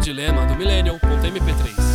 [0.00, 1.90] Dilema do millennial.mp3.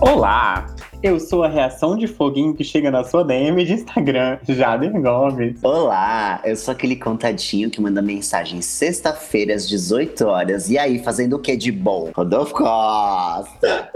[0.00, 0.75] Olá!
[1.02, 5.62] Eu sou a reação de foguinho que chega na sua DM de Instagram, Jader Gomes.
[5.62, 10.70] Olá, eu sou aquele contatinho que manda mensagem sexta-feira às 18 horas.
[10.70, 12.10] E aí, fazendo o que de bom?
[12.14, 13.90] Rodolfo Costa.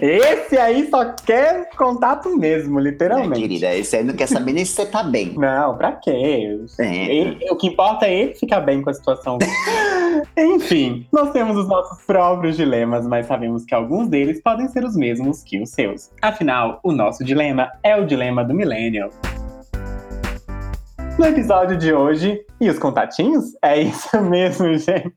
[0.00, 3.30] Esse aí só quer contato mesmo, literalmente.
[3.30, 5.34] Minha querida, esse aí não quer saber nem se você tá bem.
[5.38, 6.58] Não, pra quê?
[6.78, 7.06] É.
[7.14, 9.38] Ele- o que importa é ele ficar bem com a situação.
[10.36, 14.96] Enfim, nós temos os nossos próprios dilemas, mas sabemos que alguns deles podem ser os
[14.96, 16.10] mesmos que os seus.
[16.22, 19.10] Afinal, o nosso dilema é o dilema do Millennial.
[21.16, 23.52] No episódio de hoje, e os contatinhos?
[23.62, 25.14] É isso mesmo, gente.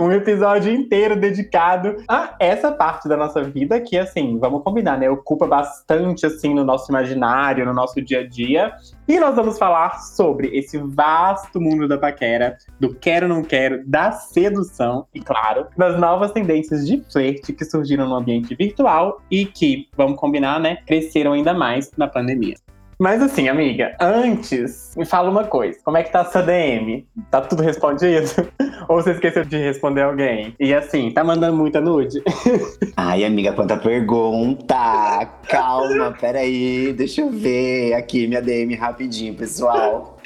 [0.00, 5.08] Um episódio inteiro dedicado a essa parte da nossa vida que, assim, vamos combinar, né?
[5.08, 8.72] Ocupa bastante, assim, no nosso imaginário, no nosso dia a dia.
[9.06, 14.10] E nós vamos falar sobre esse vasto mundo da paquera, do quero não quero, da
[14.10, 19.86] sedução e, claro, das novas tendências de flerte que surgiram no ambiente virtual e que,
[19.96, 22.56] vamos combinar, né, cresceram ainda mais na pandemia.
[22.98, 25.78] Mas assim, amiga, antes, me fala uma coisa.
[25.84, 27.06] Como é que tá a sua DM?
[27.30, 28.26] Tá tudo respondido?
[28.88, 30.54] Ou você esqueceu de responder alguém?
[30.58, 32.22] E assim, tá mandando muita nude?
[32.96, 35.28] Ai, amiga, quanta pergunta!
[35.48, 40.18] Calma, peraí, deixa eu ver aqui minha DM rapidinho, pessoal.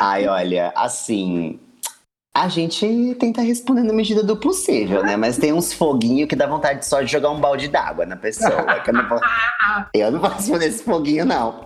[0.00, 1.58] Ai, olha, assim.
[2.38, 5.16] A gente tenta responder na medida do possível, né?
[5.16, 8.64] Mas tem uns foguinhos que dá vontade só de jogar um balde d'água na pessoa.
[8.86, 9.20] eu, não vou,
[9.92, 11.64] eu não vou responder esse foguinho, não.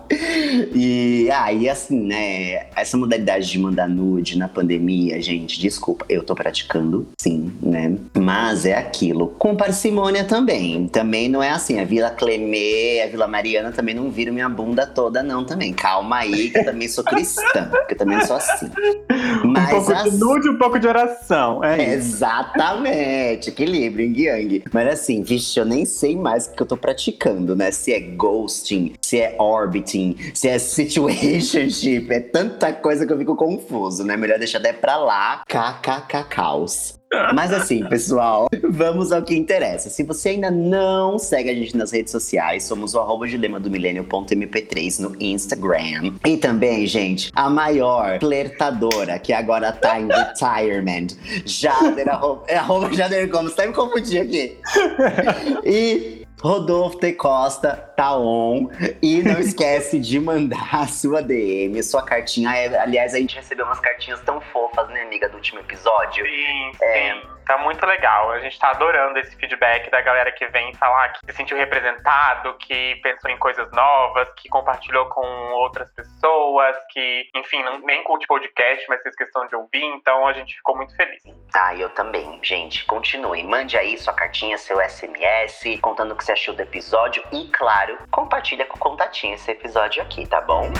[0.73, 2.65] E aí, assim, né?
[2.75, 7.95] Essa modalidade de mandar nude na pandemia, gente, desculpa, eu tô praticando, sim, né?
[8.17, 9.27] Mas é aquilo.
[9.37, 10.87] Com parcimônia também.
[10.87, 11.79] Também não é assim.
[11.79, 15.71] A Vila Clemê, a Vila Mariana também não viram minha bunda toda, não, também.
[15.71, 17.69] Calma aí, que eu também sou cristã.
[17.87, 18.71] Que eu também sou assim.
[19.45, 21.63] um Mas pouco assim, de nude, um pouco de oração.
[21.63, 21.93] É.
[21.93, 24.63] Exatamente, equilíbrio, yin yang.
[24.71, 27.71] Mas assim, vixe, eu nem sei mais o que eu tô praticando, né?
[27.71, 33.35] Se é ghosting, se é orbiting, se é situationship, é tanta coisa que eu fico
[33.35, 34.15] confuso, né?
[34.15, 37.02] Melhor deixar até pra lá, kkkkcaos.
[37.33, 39.89] Mas assim, pessoal, vamos ao que interessa.
[39.89, 43.69] Se você ainda não segue a gente nas redes sociais, somos o arroba dilema do
[43.69, 46.13] milênio.mp3 no Instagram.
[46.25, 51.07] E também, gente, a maior flertadora que agora tá em retirement,
[51.45, 54.57] Jader, arroba, é arroba Jader Gomes, tá me confundindo aqui.
[55.65, 57.13] E Rodolfo T.
[57.13, 58.69] Costa tá on.
[59.01, 62.49] E não esquece de mandar a sua DM, sua cartinha.
[62.49, 66.25] Ah, Aliás, a gente recebeu umas cartinhas tão fofas, né, amiga, do último episódio.
[66.25, 67.32] Sim, sim.
[67.45, 68.31] Tá muito legal.
[68.31, 72.53] A gente tá adorando esse feedback da galera que vem falar que se sentiu representado,
[72.55, 78.25] que pensou em coisas novas, que compartilhou com outras pessoas, que, enfim, não, nem curte
[78.27, 79.83] podcast, mas fez questão de ouvir.
[79.83, 81.21] Então a gente ficou muito feliz.
[81.55, 82.85] Ah, eu também, gente.
[82.85, 83.43] Continue.
[83.43, 87.23] Mande aí sua cartinha, seu SMS, contando o que você achou do episódio.
[87.31, 90.71] E, claro, compartilha com o contatinho esse episódio aqui, tá bom?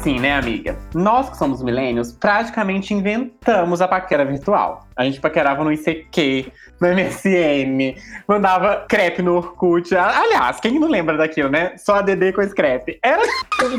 [0.00, 0.78] Assim, né, amiga?
[0.94, 4.86] Nós que somos milênios, praticamente inventamos a paquera virtual.
[4.96, 6.50] A gente paquerava no ICQ,
[6.80, 9.94] no MSN, mandava crepe no Orkut.
[9.94, 11.72] Aliás, quem não lembra daquilo, né?
[11.76, 12.98] Só ADD com scrap.
[13.02, 13.22] Era
[13.58, 13.76] tudo.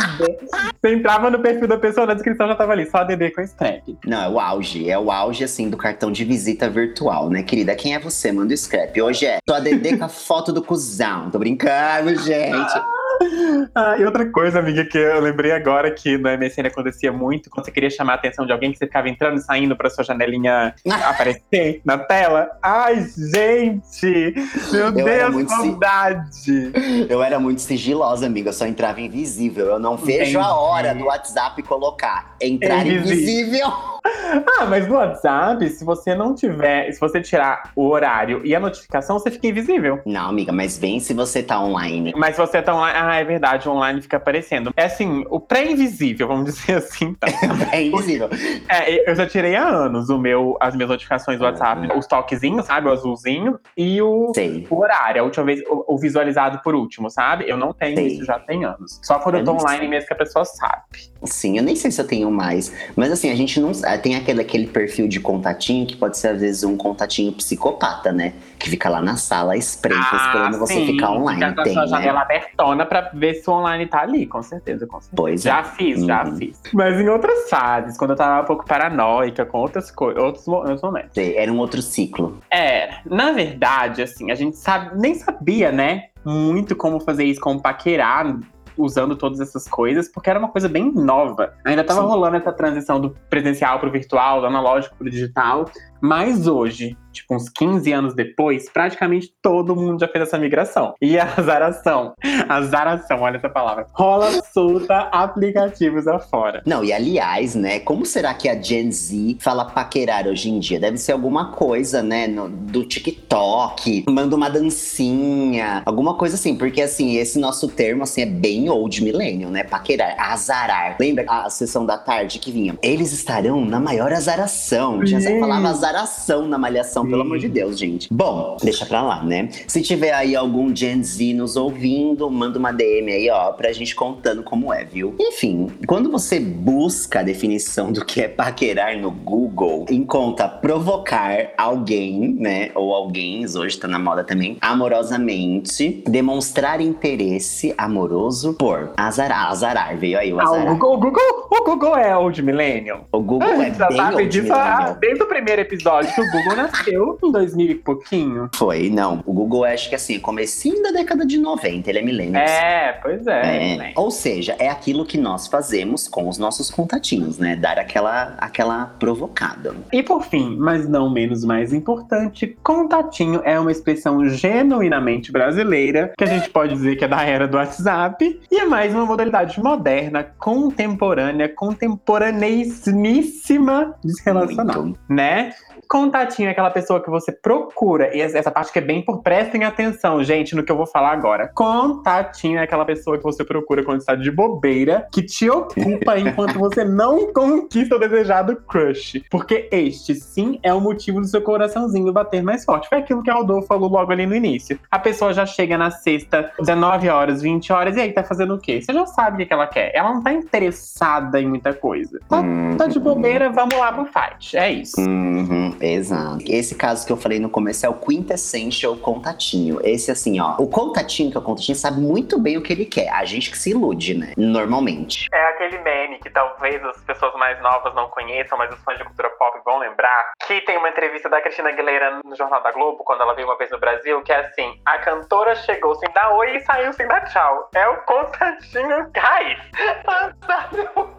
[0.79, 3.97] Você entrava no perfil da pessoa, na descrição já tava ali, só ADD com scrap.
[4.05, 4.89] Não, é o auge.
[4.89, 7.75] É o auge, assim, do cartão de visita virtual, né, querida?
[7.75, 8.31] Quem é você?
[8.31, 9.01] Manda o scrap.
[9.01, 11.31] Hoje é só DD com a foto do cuzão.
[11.31, 13.00] Tô brincando, gente.
[13.75, 17.65] Ah, e outra coisa, amiga, que eu lembrei agora que no MSN acontecia muito, quando
[17.65, 20.03] você queria chamar a atenção de alguém, que você ficava entrando e saindo pra sua
[20.03, 20.73] janelinha
[21.05, 22.49] aparecer na tela.
[22.61, 24.33] Ai, gente!
[24.71, 26.71] Meu Eu Deus, muito si- saudade!
[27.09, 28.49] Eu era muito sigilosa, amiga.
[28.49, 29.67] Eu só entrava invisível.
[29.67, 30.53] Eu não vejo a Entendi.
[30.59, 32.35] hora do WhatsApp colocar.
[32.41, 33.13] Entrar Invisível.
[33.13, 33.67] invisível.
[34.59, 38.59] Ah, mas no WhatsApp, se você não tiver, se você tirar o horário e a
[38.59, 39.99] notificação, você fica invisível.
[40.05, 42.13] Não, amiga, mas vem se você tá online.
[42.16, 44.72] Mas se você tá online, ah, é verdade, online fica aparecendo.
[44.78, 47.13] É assim, o pré-invisível, vamos dizer assim.
[47.16, 47.28] Tá?
[47.72, 48.29] É invisível.
[48.69, 52.66] É, eu já tirei há anos o meu, as minhas notificações do WhatsApp, os toquezinhos,
[52.66, 52.87] sabe?
[52.87, 54.66] O azulzinho e o, Sei.
[54.69, 55.22] o horário.
[55.22, 57.45] A última vez, o, o visualizado por último, sabe?
[57.49, 58.07] Eu não tenho Sei.
[58.07, 58.99] isso já tem anos.
[59.03, 59.87] Só quando eu, Eu tô online sei.
[59.87, 60.84] mesmo que a pessoa sabe.
[61.23, 62.73] Sim, eu nem sei se eu tenho mais.
[62.95, 63.72] Mas assim, a gente não.
[64.01, 68.34] Tem aquele, aquele perfil de contatinho que pode ser, às vezes, um contatinho psicopata, né?
[68.58, 71.53] Que fica lá na sala, espreita, esperando você Ah, sim, ficar online.
[71.56, 71.88] Com a tem, sua né?
[71.90, 75.16] janela abertona pra ver se o online tá ali, com certeza, com certeza.
[75.16, 75.64] Pois já é.
[75.64, 76.35] fiz, já Uhum.
[76.38, 76.62] fiz.
[76.73, 80.46] Mas em outras fases, quando eu tava um pouco paranoica com outras coisas, outros
[80.82, 81.18] momentos.
[81.18, 82.40] Era um outro ciclo.
[82.52, 87.62] É, na verdade, assim, a gente sabe, nem sabia, né, muito como fazer isso, como
[87.62, 88.38] paquerar
[88.78, 91.53] usando todas essas coisas, porque era uma coisa bem nova.
[91.66, 92.08] Ainda tava Sim.
[92.08, 95.70] rolando essa transição do presencial pro virtual, do analógico pro digital,
[96.01, 100.93] mas hoje, tipo, uns 15 anos depois, praticamente todo mundo já fez essa migração.
[101.01, 102.13] E a azaração,
[102.49, 106.61] azaração, olha essa palavra, rola solta aplicativos afora.
[106.65, 107.79] Não, e aliás, né?
[107.79, 110.79] Como será que a Gen Z fala paquerar hoje em dia?
[110.79, 112.27] Deve ser alguma coisa, né?
[112.27, 116.55] no- do TikTok, manda uma dancinha, alguma coisa assim.
[116.55, 119.63] Porque, assim, esse nosso termo, assim, é bem old millennial, né?
[119.63, 120.95] Paquerar, azarar.
[120.99, 122.77] Lembra a sessão da tarde que vinha?
[122.81, 125.03] Eles estarão na maior azaração.
[125.03, 127.22] Tinha essa palavra azaração na malhação, pelo Sim.
[127.28, 128.08] amor de Deus, gente.
[128.11, 129.49] Bom, deixa pra lá, né?
[129.67, 133.93] Se tiver aí algum Gen Z nos ouvindo, manda uma DM aí, ó, pra gente
[133.96, 135.14] contando como é, viu?
[135.20, 142.35] Enfim, quando você busca a definição do que é paquerar no Google, encontra provocar alguém,
[142.40, 142.72] né?
[142.76, 149.49] Ou alguém, hoje tá na moda também, amorosamente, demonstrar interesse amoroso por azarar.
[149.52, 150.73] Azarar, veio aí o Ah, o azarar.
[150.78, 153.05] Google, o Google, o Google é old millennial.
[153.11, 154.96] O Google A é bem sabe old disso millennial.
[154.99, 158.49] desde o primeiro episódio que o Google nasceu em 2000 e pouquinho.
[158.55, 159.22] Foi, não.
[159.25, 162.43] O Google acho que assim, comecinho da década de 90, ele é millennial.
[162.43, 163.41] É, pois é.
[163.41, 163.93] É?
[163.95, 167.55] Ou seja, é aquilo que nós fazemos com os nossos contatinhos, né?
[167.55, 169.73] Dar aquela, aquela provocada.
[169.91, 176.23] E por fim, mas não menos mais importante, contatinho é uma expressão genuinamente brasileira, que
[176.23, 179.61] a gente pode dizer que é da era do WhatsApp, e é mais uma modalidade
[179.61, 185.53] moderna, contemporânea, contemporaneíssima de se relacionar, né?
[185.91, 189.66] Contatinho é aquela pessoa que você procura, e essa parte que é bem por prestem
[189.66, 191.52] atenção, gente, no que eu vou falar agora.
[191.53, 196.58] Contatinho é aquela pessoa que você procura quando está de bobeira, que te ocupa enquanto
[196.58, 199.22] você não conquista o desejado crush.
[199.29, 202.87] Porque este, sim, é o motivo do seu coraçãozinho bater mais forte.
[202.87, 204.79] Foi aquilo que a Rodolfo falou logo ali no início.
[204.90, 208.59] A pessoa já chega na sexta, 19 horas, 20 horas, e aí tá fazendo o
[208.59, 208.82] quê?
[208.82, 209.91] Você já sabe o que ela quer.
[209.94, 212.17] Ela não tá interessada em muita coisa.
[212.29, 212.41] Tá,
[212.78, 214.55] tá de bobeira, vamos lá pro fight.
[214.55, 215.02] É isso.
[215.02, 216.43] Uhum, exato.
[216.47, 219.79] Esse caso que eu falei no começo é o quintessential contatinho.
[219.83, 220.55] Esse assim, ó.
[220.57, 223.09] O contatinho, que é o contatinho, sabe muito bem o que ele quer.
[223.09, 224.33] A gente que se ilude, né?
[224.37, 225.28] Normalmente.
[225.33, 229.03] É aquele meme que talvez as pessoas mais novas não conheçam, mas os fãs de
[229.03, 230.31] cultura pop vão lembrar.
[230.47, 233.57] Que tem uma entrevista da Cristina Aguilera no Jornal da Globo, quando ela veio uma
[233.57, 237.07] vez no Brasil, que é assim: a cantora chegou sem dar oi e saiu sem
[237.07, 237.69] dar tchau.
[237.73, 239.59] É o contatinho Gás.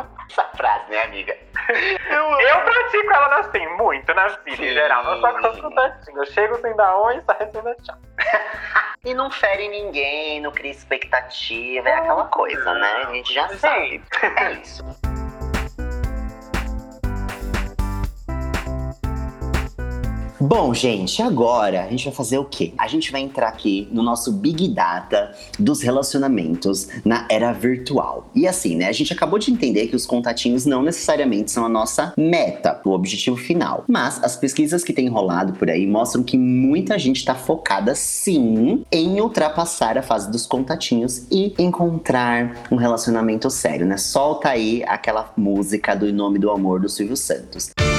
[0.31, 1.37] Essa frase, né, amiga?
[1.69, 5.05] Eu pratico ela assim, muito na vida em geral.
[5.21, 6.29] Com os contatinhos.
[6.29, 7.99] Eu chego sem dar oi e saio sem dar tchau.
[9.05, 13.03] E não fere ninguém, não cria expectativa, é aquela coisa, né?
[13.05, 14.01] A gente já sabe.
[14.37, 14.85] É isso.
[20.45, 22.75] Bom, gente, agora a gente vai fazer o quê?
[22.77, 28.29] A gente vai entrar aqui no nosso Big Data dos relacionamentos na era virtual.
[28.35, 28.89] E assim, né?
[28.89, 32.91] A gente acabou de entender que os contatinhos não necessariamente são a nossa meta, o
[32.91, 33.85] objetivo final.
[33.87, 38.85] Mas as pesquisas que têm rolado por aí mostram que muita gente está focada sim
[38.91, 43.97] em ultrapassar a fase dos contatinhos e encontrar um relacionamento sério, né?
[43.97, 47.71] Solta aí aquela música do Em Nome do Amor do Silvio Santos.
[47.77, 47.92] Quando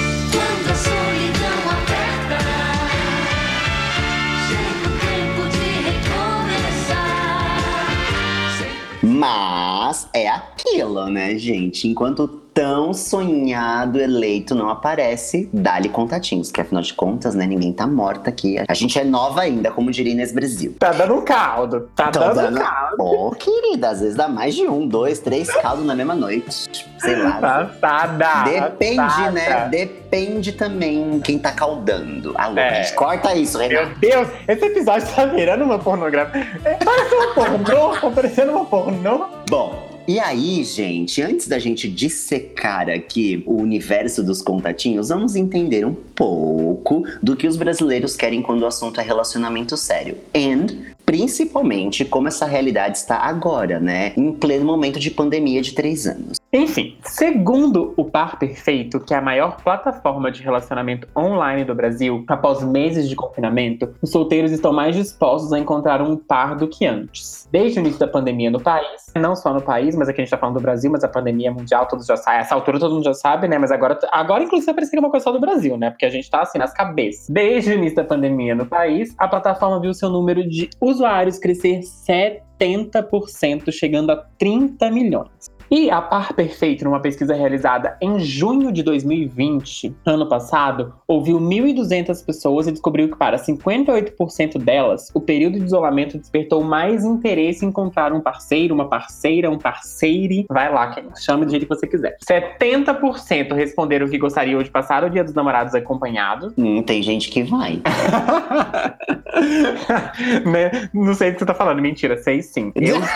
[9.24, 9.53] mà
[9.94, 11.88] Mas é aquilo, né, gente?
[11.88, 17.72] Enquanto o tão sonhado eleito não aparece, dá-lhe contatinhos, que afinal de contas, né, ninguém
[17.74, 18.58] tá morta aqui.
[18.68, 20.76] A gente é nova ainda, como diria Inês Brasil.
[20.80, 21.90] Tá dando caldo.
[21.96, 23.04] Tá dando, dando- caldo.
[23.04, 26.88] Ô, querida, às vezes dá mais de um, dois, três caldos na mesma noite.
[27.00, 27.68] Sei lá.
[27.82, 28.44] Passada.
[28.50, 29.32] Depende, passada.
[29.32, 29.68] né?
[29.70, 32.34] Depende também quem tá caudando.
[32.38, 32.84] Alô, É.
[32.84, 34.00] gente, corta isso, Meu Renato.
[34.00, 36.48] Deus, esse episódio tá virando uma pornografia.
[36.66, 39.26] É, Parece uma pornô, tá parecendo uma pornô.
[39.50, 45.86] Bom, e aí, gente, antes da gente dissecar aqui o universo dos contatinhos, vamos entender
[45.86, 50.18] um pouco do que os brasileiros querem quando o assunto é relacionamento sério.
[50.36, 54.14] And, principalmente, como essa realidade está agora, né?
[54.18, 56.43] Em pleno momento de pandemia de três anos.
[56.56, 62.24] Enfim, segundo o Par Perfeito, que é a maior plataforma de relacionamento online do Brasil,
[62.28, 66.86] após meses de confinamento, os solteiros estão mais dispostos a encontrar um par do que
[66.86, 67.50] antes.
[67.52, 70.30] Desde o início da pandemia no país, não só no país, mas aqui a gente
[70.30, 72.42] tá falando do Brasil, mas a pandemia mundial, todos já sabem.
[72.42, 73.58] Essa altura todo mundo já sabe, né?
[73.58, 75.90] Mas agora, agora inclusive, vai parecer que é uma coisa só do Brasil, né?
[75.90, 77.30] Porque a gente tá assim nas cabeças.
[77.30, 81.80] Desde o início da pandemia no país, a plataforma viu seu número de usuários crescer
[82.08, 85.52] 70%, chegando a 30 milhões.
[85.76, 92.24] E a Par Perfeito, numa pesquisa realizada em junho de 2020, ano passado, ouviu 1.200
[92.24, 97.70] pessoas e descobriu que para 58% delas, o período de isolamento despertou mais interesse em
[97.70, 100.46] encontrar um parceiro, uma parceira, um parceire.
[100.48, 102.18] Vai lá, quem chame do jeito que você quiser.
[102.24, 106.54] 70% responderam que gostariam de passar o Dia dos Namorados acompanhados.
[106.56, 107.82] Hum, tem gente que vai.
[110.46, 110.88] né?
[110.94, 112.72] Não sei o que você tá falando, mentira, sei sim.
[112.76, 112.98] Eu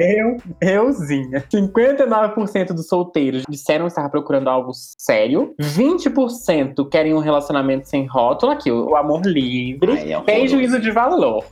[0.00, 1.44] Eu, euzinha.
[1.52, 5.54] 59% dos solteiros disseram estar procurando algo sério.
[5.60, 8.52] 20% querem um relacionamento sem rótulo.
[8.52, 9.92] Aqui, o, o amor livre.
[9.92, 11.44] Ai, é sem juízo de valor.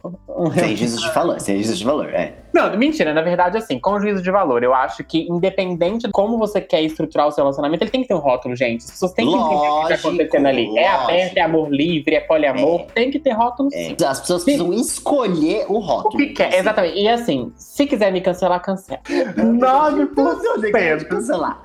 [0.55, 2.35] Sem juízo de valor, sem juízo de valor, é.
[2.53, 3.15] Não, mentira.
[3.15, 6.83] Na verdade, assim, com juízo de valor, eu acho que independente de como você quer
[6.83, 8.81] estruturar o seu relacionamento, ele tem que ter um rótulo, gente.
[8.85, 10.79] As pessoas têm que entender o que tá Lógico, acontecendo ali.
[10.79, 11.05] É lógico.
[11.05, 12.81] aberto, é amor livre, é poliamor.
[12.81, 12.85] É.
[12.95, 13.97] Tem que ter rótulo, É, sim.
[14.05, 16.17] As pessoas precisam escolher o O rótulo.
[16.17, 16.99] que quer, exatamente.
[16.99, 19.01] E assim, se quiser me cancelar, cancela.
[19.07, 21.09] 9%.
[21.09, 21.63] Cancelar.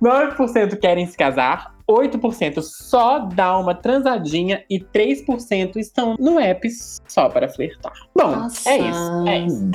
[0.00, 6.68] 9% querem se casar, 8% só dá uma transadinha e 3% estão no app
[7.06, 7.92] só para flertar.
[8.14, 9.28] Bom, é isso.
[9.28, 9.68] É isso.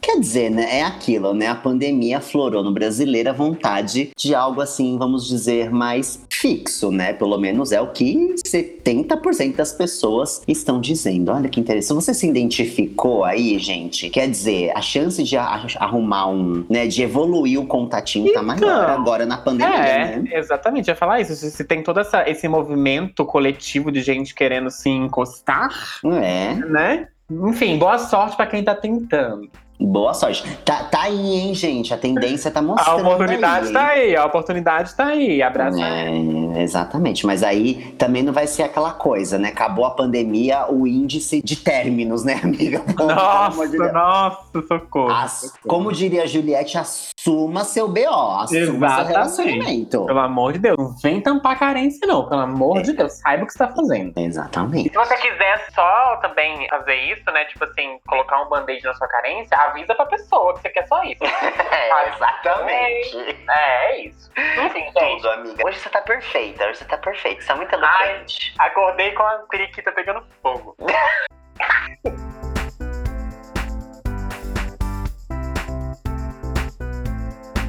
[0.00, 0.78] Quer dizer, né?
[0.78, 1.48] É aquilo, né?
[1.48, 7.12] A pandemia florou no brasileiro a vontade de algo assim, vamos dizer, mais fixo, né?
[7.12, 11.30] Pelo menos é o que 70% das pessoas estão dizendo.
[11.32, 11.94] Olha que interessante.
[11.96, 14.10] Você se identificou aí, gente?
[14.10, 16.86] Quer dizer, a chance de arrumar um, né?
[16.86, 20.24] De evoluir o contatinho tá maior Então, agora na pandemia, É, né?
[20.32, 21.34] exatamente, ia falar isso.
[21.34, 25.70] Se, tem todo essa, esse movimento coletivo de gente querendo se encostar,
[26.04, 26.54] É.
[26.54, 27.08] né?
[27.30, 29.50] Enfim, boa sorte pra quem tá tentando.
[29.86, 30.44] Boa sorte.
[30.64, 31.92] Tá, tá aí, hein, gente?
[31.92, 33.00] A tendência tá A mostrando.
[33.06, 35.42] oportunidade aí, tá aí, a oportunidade tá aí.
[35.42, 35.78] Abraça.
[35.80, 39.48] É, exatamente, mas aí também não vai ser aquela coisa, né?
[39.48, 42.80] Acabou a pandemia, o índice de términos, né, amiga?
[42.80, 45.10] De Nossa, nossa, socorro.
[45.12, 49.08] As- como diria a Juliette, assuma seu BO, assuma seu Exatamente.
[49.12, 50.06] relacionamento.
[50.06, 52.28] Pelo amor de Deus, não vem tampar carência, não.
[52.28, 54.12] Pelo amor de Deus, saiba o que você tá fazendo.
[54.16, 54.88] Exatamente.
[54.90, 57.44] Se você quiser só também fazer isso, né?
[57.46, 61.02] Tipo assim, colocar um band-aid na sua carência, avisa pra pessoa que você quer só
[61.02, 61.22] isso.
[61.74, 63.36] É, exatamente.
[63.48, 64.30] É, é isso.
[64.36, 64.90] Enfim.
[64.92, 65.66] Tudo, amiga.
[65.66, 68.54] Hoje você tá perfeita, hoje você tá perfeita, você tá muito Ai, eloquente.
[68.58, 70.76] acordei com a periquita pegando fogo.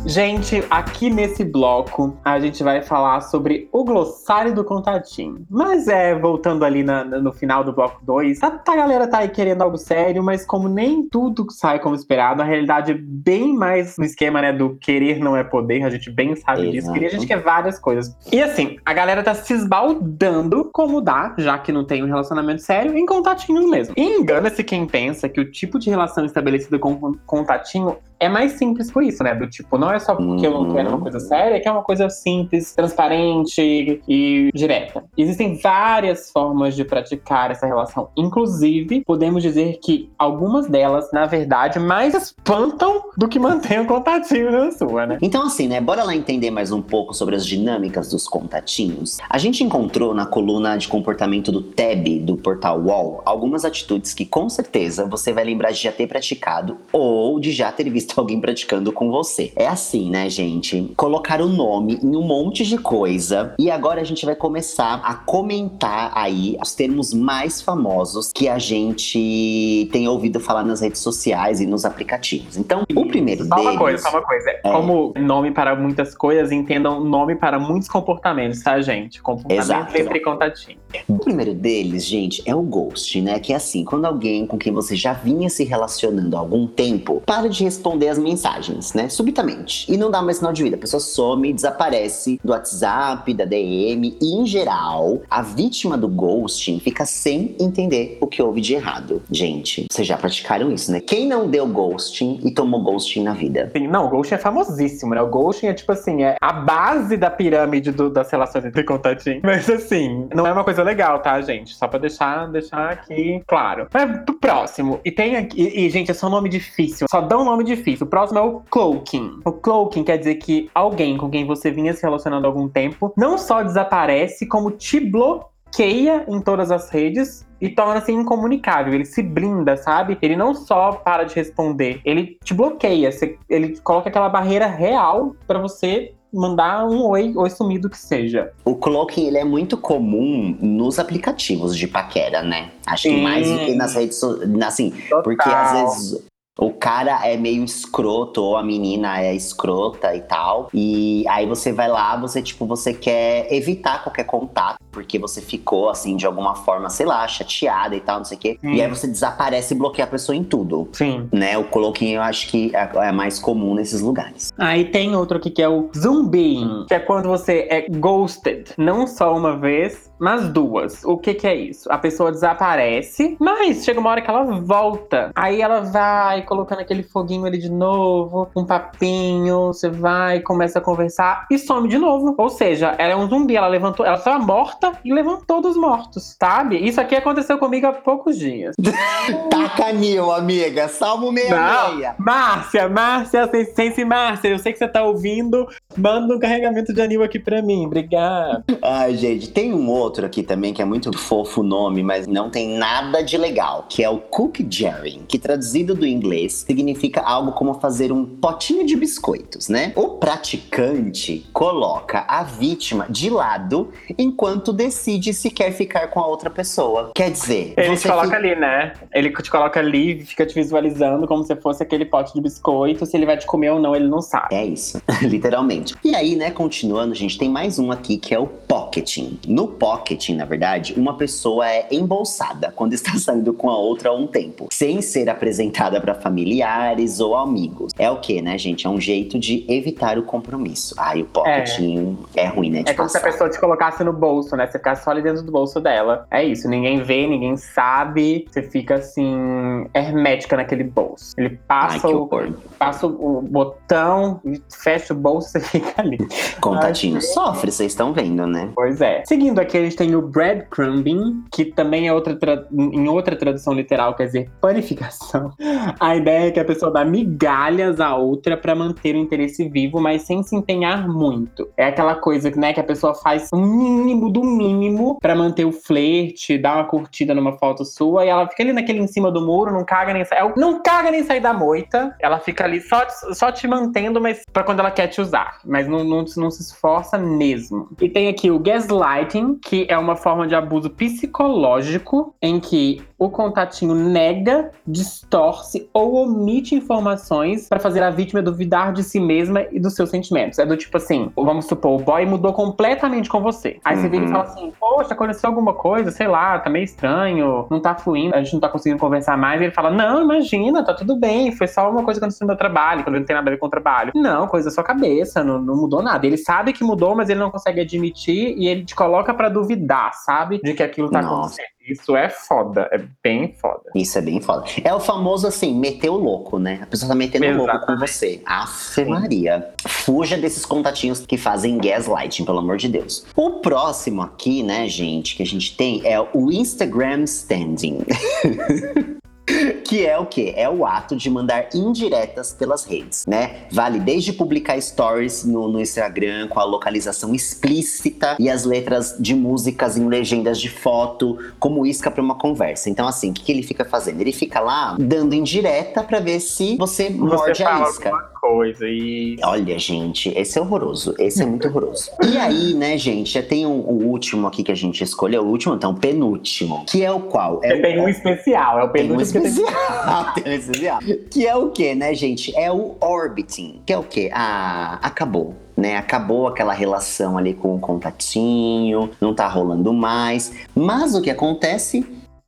[0.07, 5.43] Gente, aqui nesse bloco a gente vai falar sobre o glossário do contatinho.
[5.49, 9.29] Mas é, voltando ali na- no final do bloco 2, a, a galera tá aí
[9.29, 13.97] querendo algo sério, mas como nem tudo sai como esperado, a realidade é bem mais
[13.97, 16.87] no esquema, né, do querer não é poder, a gente bem sabe disso.
[16.89, 16.99] Exato.
[16.99, 18.15] E a gente quer várias coisas.
[18.31, 22.61] E assim, a galera tá se esbaldando como dá, já que não tem um relacionamento
[22.61, 23.95] sério, em contatinhos mesmo.
[23.97, 28.91] E engana-se quem pensa que o tipo de relação estabelecida com contatinho é mais simples
[28.91, 29.35] por isso, né?
[29.35, 31.83] Do tipo, não é só porque eu não quero uma coisa séria, que é uma
[31.83, 35.03] coisa simples, transparente e direta.
[35.17, 38.09] Existem várias formas de praticar essa relação.
[38.15, 44.51] Inclusive, podemos dizer que algumas delas, na verdade, mais espantam do que mantêm o contatinho
[44.51, 45.17] na sua, né?
[45.21, 45.81] Então, assim, né?
[45.81, 49.17] Bora lá entender mais um pouco sobre as dinâmicas dos contatinhos.
[49.29, 54.25] A gente encontrou na coluna de comportamento do TEB, do portal UOL, algumas atitudes que
[54.25, 58.39] com certeza você vai lembrar de já ter praticado ou de já ter visto alguém
[58.39, 59.51] praticando com você.
[59.55, 60.93] É assim, né, gente?
[60.95, 63.53] Colocar o nome em um monte de coisa.
[63.57, 68.57] E agora a gente vai começar a comentar aí os termos mais famosos que a
[68.57, 72.57] gente tem ouvido falar nas redes sociais e nos aplicativos.
[72.57, 73.71] Então, o primeiro Só deles.
[73.71, 74.53] uma coisa, só uma coisa.
[74.63, 79.21] Como nome para muitas coisas, entendam nome para muitos comportamentos, tá, gente?
[79.21, 79.97] Comportamento Exato.
[79.97, 80.77] entre contatinho.
[81.07, 83.39] O primeiro deles, gente, é o ghost, né?
[83.39, 87.21] Que é assim, quando alguém com quem você já vinha se relacionando há algum tempo
[87.25, 89.09] para de responder as mensagens, né?
[89.09, 89.91] Subitamente.
[89.91, 90.75] E não dá mais sinal de vida.
[90.75, 94.17] A pessoa some, desaparece do WhatsApp, da DM.
[94.21, 99.21] E, em geral, a vítima do ghosting fica sem entender o que houve de errado.
[99.31, 100.99] Gente, vocês já praticaram isso, né?
[100.99, 103.71] Quem não deu ghosting e tomou ghosting na vida?
[103.75, 105.21] Sim, não, o ghosting é famosíssimo, né?
[105.21, 109.41] O ghosting é tipo assim, é a base da pirâmide do- das relações entre contatinhos.
[109.45, 111.75] Mas assim, não é uma coisa legal, tá, gente?
[111.75, 113.87] Só pra deixar, deixar aqui claro.
[113.93, 114.99] Mas pro próximo.
[115.03, 115.61] E tem aqui.
[115.61, 117.07] E, e, gente, é só um nome difícil.
[117.09, 118.07] Só dá um nome difícil difícil.
[118.07, 119.39] O próximo é o cloaking.
[119.45, 123.13] O cloaking quer dizer que alguém com quem você vinha se relacionando há algum tempo
[123.15, 128.93] não só desaparece, como te bloqueia em todas as redes e torna-se incomunicável.
[128.93, 130.17] Ele se blinda, sabe?
[130.21, 133.09] Ele não só para de responder, ele te bloqueia.
[133.47, 138.51] Ele coloca aquela barreira real pra você mandar um oi, oi sumido que seja.
[138.65, 142.71] O cloaking ele é muito comum nos aplicativos de paquera, né?
[142.85, 143.23] Acho que Sim.
[143.23, 144.61] mais do que nas redes sociais.
[144.63, 146.25] Assim, porque às vezes
[146.57, 150.69] o cara é meio escroto ou a menina é escrota e tal.
[150.73, 155.89] E aí você vai lá, você tipo, você quer evitar qualquer contato porque você ficou
[155.89, 158.57] assim de alguma forma, sei lá, chateada e tal, não sei o quê.
[158.61, 158.73] Sim.
[158.73, 160.87] E aí você desaparece e bloqueia a pessoa em tudo.
[160.93, 161.27] Sim.
[161.33, 164.53] Né, o cloaking eu acho que é é mais comum nesses lugares.
[164.57, 169.05] Aí tem outro aqui que é o zumbiing, que é quando você é ghosted, não
[169.05, 171.03] só uma vez, mas duas.
[171.03, 171.91] O que que é isso?
[171.91, 175.31] A pessoa desaparece, mas chega uma hora que ela volta.
[175.35, 180.81] Aí ela vai colocando aquele foguinho ali de novo, um papinho, você vai, começa a
[180.81, 182.35] conversar e some de novo.
[182.37, 186.35] Ou seja, ela é um zumbi, ela levantou, ela estava morta e levantou dos mortos,
[186.39, 186.77] sabe?
[186.77, 188.75] Isso aqui aconteceu comigo há poucos dias.
[189.49, 190.87] Taca mil, amiga.
[190.87, 192.15] Salmo meia meia.
[192.17, 195.67] Márcia, Márcia, Sense Márcia, eu sei que você tá ouvindo.
[195.97, 198.63] Manda um carregamento de anil aqui pra mim, obrigado.
[198.81, 202.49] Ai, gente, tem um outro aqui também que é muito fofo o nome, mas não
[202.49, 207.51] tem nada de legal, que é o cookie jarring, que traduzido do inglês significa algo
[207.53, 209.91] como fazer um potinho de biscoitos, né?
[209.95, 216.49] O praticante coloca a vítima de lado enquanto decide se quer ficar com a outra
[216.49, 217.11] pessoa.
[217.15, 218.93] Quer dizer, Ele te coloca fica- ali, né?
[219.13, 223.05] Ele te coloca ali e fica te visualizando como se fosse aquele pote de biscoito.
[223.05, 224.53] Se ele vai te comer ou não, ele não sabe.
[224.55, 225.95] É isso, literalmente.
[226.03, 228.47] E aí, né, continuando, gente, tem mais um aqui que é o
[228.95, 229.39] pocketing.
[229.47, 234.13] No pocketing, na verdade, uma pessoa é embolsada quando está saindo com a outra há
[234.13, 237.91] um tempo, sem ser apresentada para familiares ou amigos.
[237.97, 238.87] É o que, né, gente?
[238.87, 240.95] É um jeito de evitar o compromisso.
[240.97, 243.31] Ai, o pocketing é, ruim, né, É como se a passar.
[243.31, 244.67] pessoa te colocasse no bolso, né?
[244.67, 246.25] Você ficasse só ali dentro do bolso dela.
[246.31, 248.45] É isso, ninguém vê, ninguém sabe.
[248.49, 251.33] Você fica assim, hermética naquele bolso.
[251.37, 252.29] Ele Ai, passa, que o,
[252.77, 256.17] passa o botão, e fecha o bolso e fica ali.
[256.61, 258.71] Contatinho sofre, vocês estão vendo, né?
[258.75, 259.23] Pois é.
[259.25, 263.73] Seguindo aqui, a gente tem o breadcrumbing, que também é outra tra- em outra tradução
[263.73, 265.51] literal, quer dizer, panificação.
[265.99, 269.99] A ideia é que a pessoa dá migalhas à outra pra manter o interesse vivo,
[269.99, 271.67] mas sem se empenhar muito.
[271.77, 275.71] É aquela coisa né, que a pessoa faz o mínimo do mínimo pra manter o
[275.71, 279.41] flerte, dar uma curtida numa foto sua, e ela fica ali naquele em cima do
[279.41, 282.15] muro, não caga nem sai, não caga nem sai da moita.
[282.19, 285.59] Ela fica ali só, só te mantendo, mas pra quando ela quer te usar.
[285.65, 287.89] Mas não, não, não se esforça mesmo.
[288.01, 293.29] E tem aqui o gaslighting, que é uma forma de abuso psicológico em que o
[293.29, 299.79] contatinho nega, distorce ou omite informações pra fazer a vítima duvidar de si mesma e
[299.79, 300.59] dos seus sentimentos.
[300.59, 303.79] É do tipo assim, vamos supor, o boy mudou completamente com você.
[303.85, 304.31] Aí você vira e Uhum.
[304.31, 308.41] fala assim, poxa, aconteceu alguma coisa, sei lá, tá meio estranho, não tá fluindo, a
[308.43, 309.61] gente não tá conseguindo conversar mais.
[309.61, 312.49] E ele fala, não, imagina, tá tudo bem, foi só uma coisa que aconteceu no
[312.51, 314.11] meu trabalho, que não tem nada a ver com o trabalho.
[314.15, 316.25] Não, coisa da sua cabeça, não, não mudou nada.
[316.25, 320.13] Ele sabe que mudou, mas ele não consegue admitir e ele te coloca pra duvidar,
[320.13, 320.59] sabe?
[320.61, 321.35] De que aquilo tá Nossa.
[321.35, 321.74] acontecendo.
[321.87, 323.83] Isso é foda, é bem foda.
[323.93, 324.65] Isso é bem foda.
[324.83, 326.79] É o famoso assim, meter o louco, né?
[326.81, 328.11] A pessoa tá metendo o louco com Exatamente.
[328.11, 328.41] você.
[328.45, 329.69] Afe Maria.
[329.87, 333.25] Fuja desses contatinhos que fazem gaslighting, pelo amor de Deus.
[333.35, 337.99] O próximo aqui, né, gente, que a gente tem é o Instagram Standing.
[339.85, 340.53] Que é o quê?
[340.55, 343.67] É o ato de mandar indiretas pelas redes, né?
[343.71, 349.35] Vale desde publicar stories no, no Instagram com a localização explícita e as letras de
[349.35, 352.89] músicas em legendas de foto, como isca pra uma conversa.
[352.89, 354.21] Então, assim, o que, que ele fica fazendo?
[354.21, 358.11] Ele fica lá dando indireta pra ver se você, Você morde a isca.
[358.49, 359.37] Coisa e.
[359.43, 361.15] Olha, gente, esse é horroroso.
[361.17, 362.11] Esse é muito horroroso.
[362.31, 365.47] E aí, né, gente, já tem um- o último aqui que a gente escolheu, o
[365.47, 366.85] último, então, o penúltimo.
[366.87, 367.59] Que é o qual?
[367.63, 369.65] É tem um especial, é o tem um penúltimo que tem.
[369.65, 370.33] especial.
[370.35, 370.99] tem um especial.
[371.31, 372.55] Que é o que, né, gente?
[372.55, 373.81] É o orbiting.
[373.85, 374.29] Que é o quê?
[374.33, 375.55] Ah, acabou.
[375.77, 380.53] Né, acabou aquela relação ali com o contatinho, não tá rolando mais.
[380.73, 382.05] Mas o que acontece?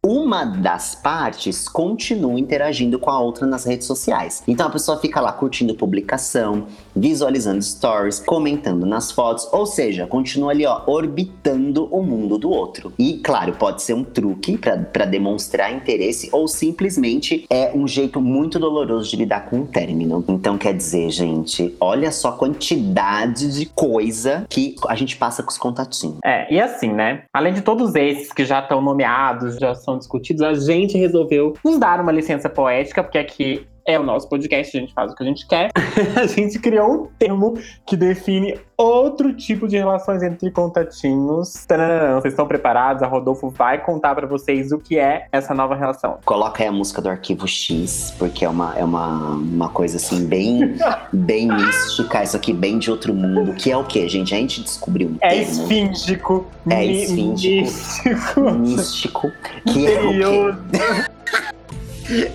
[0.09, 4.41] Uma das partes continua interagindo com a outra nas redes sociais.
[4.47, 6.65] Então a pessoa fica lá curtindo publicação,
[6.99, 12.93] visualizando stories, comentando nas fotos, ou seja, continua ali ó, orbitando o mundo do outro.
[12.97, 18.59] E claro, pode ser um truque para demonstrar interesse ou simplesmente é um jeito muito
[18.59, 20.23] doloroso de lidar com um término.
[20.27, 25.49] Então quer dizer, gente, olha só a quantidade de coisa que a gente passa com
[25.49, 26.17] os contatinhos.
[26.23, 27.23] É, e assim, né?
[27.33, 31.77] Além de todos esses que já estão nomeados, já são discutidos, a gente resolveu nos
[31.77, 35.23] dar uma licença poética, porque aqui é o nosso podcast, a gente faz o que
[35.23, 35.71] a gente quer.
[36.21, 41.65] a gente criou um termo que define outro tipo de relações entre contatinhos.
[41.65, 43.01] Tananã, vocês estão preparados?
[43.01, 46.17] A Rodolfo vai contar pra vocês o que é essa nova relação.
[46.25, 50.27] Coloca aí a música do Arquivo X, porque é uma, é uma, uma coisa assim,
[50.27, 50.75] bem,
[51.13, 53.53] bem mística, isso aqui bem de outro mundo.
[53.53, 54.35] Que é o quê, gente?
[54.35, 56.47] A gente descobriu um É termo esfíngico.
[56.69, 57.63] É esfíngico.
[57.63, 59.31] místico, místico,
[59.65, 61.07] que é o quê?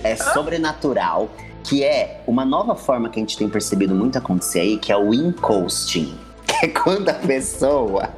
[0.03, 1.29] é sobrenatural,
[1.63, 4.97] que é uma nova forma que a gente tem percebido muito acontecer aí, que é
[4.97, 6.13] o encosting.
[6.45, 8.09] Que é quando a pessoa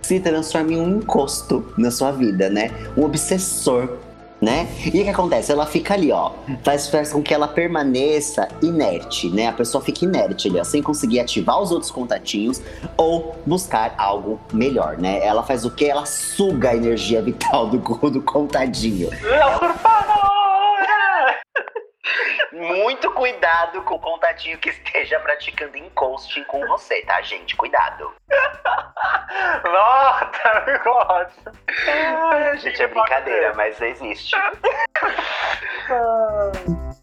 [0.00, 2.70] se transforma em um encosto na sua vida, né?
[2.96, 3.98] Um obsessor.
[4.40, 4.68] Né?
[4.92, 5.50] E o que acontece?
[5.50, 6.32] Ela fica ali, ó.
[6.62, 9.46] Faz, faz com que ela permaneça inerte, né?
[9.46, 12.60] A pessoa fica inerte ali, ó, sem conseguir ativar os outros contatinhos
[12.94, 15.24] ou buscar algo melhor, né?
[15.24, 15.86] Ela faz o quê?
[15.86, 17.78] Ela suga a energia vital do,
[18.10, 19.08] do contadinho.
[22.52, 27.56] Muito cuidado com o contatinho que esteja praticando encosting com você, tá, gente?
[27.56, 28.12] Cuidado.
[29.64, 31.52] Nossa, ficou ótimo.
[32.30, 34.36] Ai, Gente, é brincadeira, mas existe.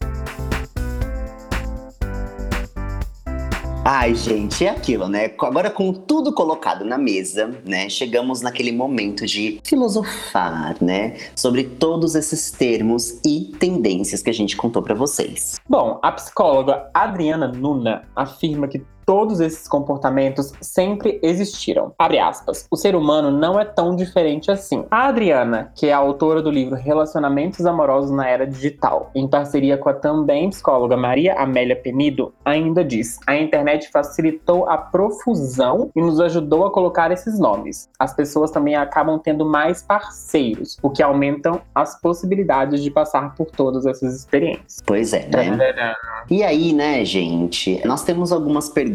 [3.84, 5.32] Ai, gente, é aquilo, né?
[5.40, 7.88] Agora com tudo colocado na mesa, né?
[7.88, 11.16] Chegamos naquele momento de filosofar, né?
[11.34, 15.60] Sobre todos esses termos e tendências que a gente contou pra vocês.
[15.68, 21.92] Bom, a psicóloga Adriana Nuna afirma que todos esses comportamentos sempre existiram.
[21.98, 22.66] Abre aspas.
[22.70, 24.84] O ser humano não é tão diferente assim.
[24.90, 29.76] A Adriana, que é a autora do livro Relacionamentos Amorosos na Era Digital, em parceria
[29.76, 36.00] com a também psicóloga Maria Amélia Penido, ainda diz: a internet facilitou a profusão e
[36.00, 37.88] nos ajudou a colocar esses nomes.
[37.98, 43.46] As pessoas também acabam tendo mais parceiros, o que aumentam as possibilidades de passar por
[43.50, 44.82] todas essas experiências.
[44.84, 45.94] Pois é, né?
[46.30, 48.91] E aí, né, gente, nós temos algumas perguntas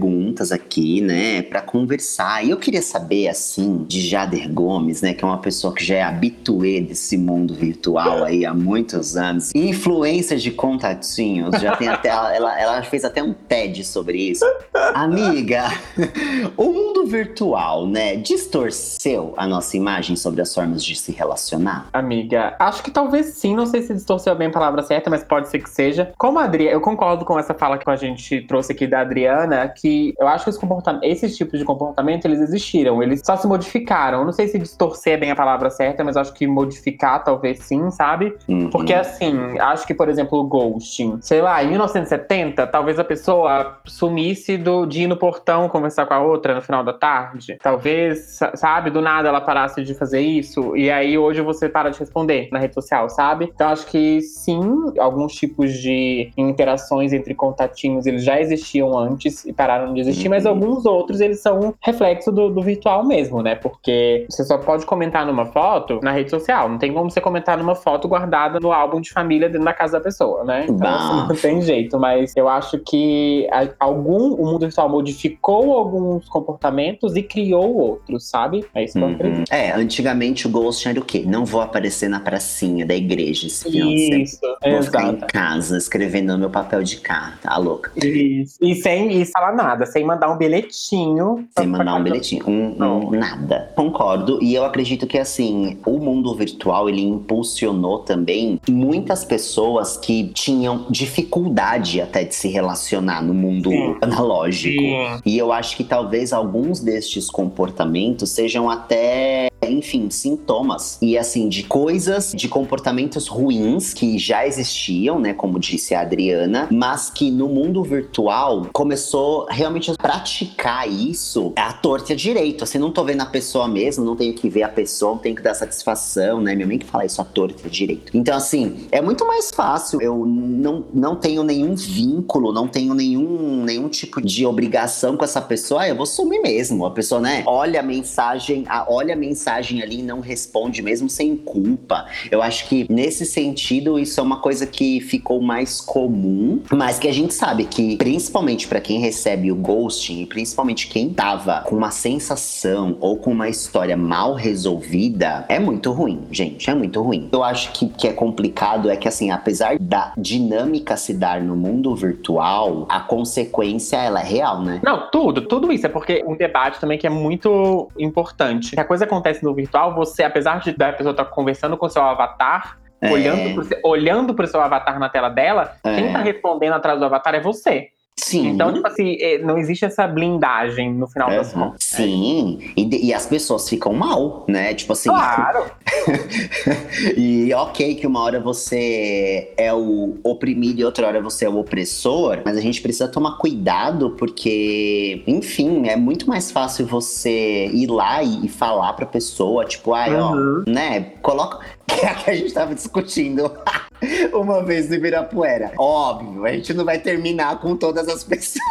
[0.52, 2.46] aqui, né, pra conversar.
[2.46, 5.96] E eu queria saber, assim, de Jader Gomes, né, que é uma pessoa que já
[5.96, 9.52] é habituê desse mundo virtual aí há muitos anos.
[9.54, 12.10] Influência de contatinhos, já tem até.
[12.10, 14.46] Ela, ela fez até um TED sobre isso.
[14.94, 15.72] Amiga,
[16.58, 21.88] mundo virtual, né, distorceu a nossa imagem sobre as formas de se relacionar?
[21.94, 25.50] Amiga, acho que talvez sim, não sei se distorceu bem a palavra certa, mas pode
[25.50, 26.12] ser que seja.
[26.18, 29.68] Como a Adriana, eu concordo com essa fala que a gente trouxe aqui da Adriana,
[29.70, 34.20] que eu acho que comportam- esses tipos de comportamento, eles existiram, eles só se modificaram.
[34.20, 37.60] Eu não sei se distorcer é bem a palavra certa, mas acho que modificar talvez
[37.60, 38.36] sim, sabe?
[38.48, 38.70] Uhum.
[38.70, 41.20] Porque assim, acho que, por exemplo, o ghosting.
[41.22, 46.14] Sei lá, em 1970, talvez a pessoa sumisse do, de ir no portão conversar com
[46.14, 47.58] a outra no final da tarde.
[47.62, 50.76] Talvez, sa- sabe, do nada ela parasse de fazer isso.
[50.76, 53.50] E aí hoje você para de responder na rede social, sabe?
[53.54, 54.62] Então acho que sim,
[55.00, 60.46] alguns tipos de interações entre contatinhos eles já existiam antes e pararam de existir, mas
[60.46, 60.52] Uhum.
[60.52, 63.56] alguns outros eles são reflexo do, do virtual mesmo, né?
[63.56, 66.70] Porque você só pode comentar numa foto na rede social.
[66.70, 69.98] Não tem como você comentar numa foto guardada no álbum de família dentro da casa
[69.98, 70.66] da pessoa, né?
[70.70, 72.00] Então, assim, não tem jeito.
[72.00, 73.48] Mas eu acho que
[73.80, 76.87] algum, o mundo virtual modificou alguns comportamentos
[77.18, 78.66] e criou outros, sabe?
[78.74, 79.14] É isso que eu Uhum.
[79.16, 79.52] acredito.
[79.54, 81.24] É, antigamente o Ghost era o quê?
[81.26, 83.92] Não vou aparecer na pracinha da igreja esse semana.
[83.92, 85.34] Isso, Vou ficar em exato.
[85.34, 87.92] casa escrevendo meu papel de carta, a louca.
[88.06, 88.58] Isso.
[88.62, 91.48] E sem e falar nada, sem mandar um bilhetinho.
[91.58, 92.44] Sem mandar um bilhetinho.
[92.48, 93.72] Um, um nada.
[93.76, 94.40] Concordo.
[94.42, 100.86] E eu acredito que, assim, o mundo virtual, ele impulsionou também muitas pessoas que tinham
[100.90, 103.96] dificuldade até de se relacionar no mundo Sim.
[104.02, 104.80] analógico.
[104.80, 105.20] Sim.
[105.26, 110.98] E eu acho que talvez alguns destes comportamentos sejam até, enfim, sintomas.
[111.02, 115.34] E assim, de coisas, de comportamentos ruins que já existiam, né?
[115.34, 121.74] Como disse a Adriana, mas que no mundo virtual começou realmente a praticar isso à
[121.74, 122.64] torta direito.
[122.64, 125.36] Assim, não tô vendo a pessoa mesmo, não tenho que ver a pessoa, não tenho
[125.36, 126.56] que dar satisfação, né?
[126.56, 128.16] Minha mãe que fala isso à torta direito.
[128.16, 130.02] Então, assim, é muito mais fácil.
[130.02, 135.42] Eu não, não tenho nenhum vínculo, não tenho nenhum, nenhum tipo de obrigação com essa
[135.42, 135.82] pessoa.
[135.82, 136.67] Ah, eu vou sumir mesmo.
[136.86, 137.44] A pessoa, né?
[137.46, 142.06] Olha a mensagem, olha a mensagem ali e não responde, mesmo sem culpa.
[142.32, 147.08] Eu acho que nesse sentido, isso é uma coisa que ficou mais comum, mas que
[147.08, 151.76] a gente sabe que, principalmente pra quem recebe o ghosting, e principalmente quem tava com
[151.76, 156.70] uma sensação ou com uma história mal resolvida, é muito ruim, gente.
[156.70, 157.30] É muito ruim.
[157.32, 161.56] Eu acho que que é complicado é que, assim, apesar da dinâmica se dar no
[161.56, 164.80] mundo virtual, a consequência ela é real, né?
[164.84, 165.86] Não, tudo, tudo isso.
[165.86, 168.70] É porque um debate também que é muito importante.
[168.76, 172.02] Se a coisa acontece no virtual, você, apesar de da pessoa estar conversando com seu
[172.02, 173.12] avatar, É.
[173.12, 176.12] olhando, pro seu, olhando pro seu avatar na tela dela, quem É.
[176.14, 177.90] tá respondendo atrás do avatar é você.
[178.20, 178.48] Sim.
[178.50, 181.70] Então, tipo assim, é, não existe essa blindagem no final das Aham.
[181.70, 181.84] contas.
[181.86, 184.74] Sim, e, de- e as pessoas ficam mal, né?
[184.74, 185.08] Tipo assim.
[185.10, 185.66] Claro.
[187.16, 191.58] e ok que uma hora você é o oprimido e outra hora você é o
[191.58, 197.88] opressor, mas a gente precisa tomar cuidado porque, enfim, é muito mais fácil você ir
[197.88, 200.64] lá e, e falar pra pessoa, tipo, ai, Uhum.
[200.68, 201.02] ó, né?
[201.22, 201.60] Coloca.
[201.88, 203.50] Que é a que a gente tava discutindo
[204.34, 205.72] uma vez no Ibirapuera.
[205.78, 208.62] Óbvio, a gente não vai terminar com todas as pessoas.